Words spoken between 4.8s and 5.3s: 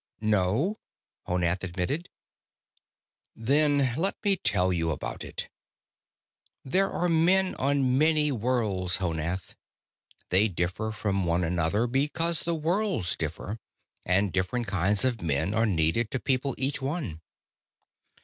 about